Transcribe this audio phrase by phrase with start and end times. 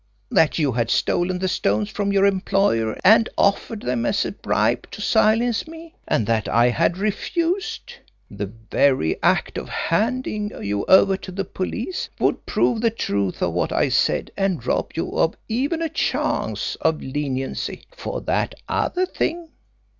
[0.31, 4.89] That you had stolen the stones from your employer and offered them as a bribe
[4.89, 7.93] to silence me, and that I had refused.
[8.27, 13.53] The very act of handing you over to the police would prove the truth of
[13.53, 19.05] what I said and rob you of even a chance of leniency FOR THAT OTHER
[19.05, 19.49] THING.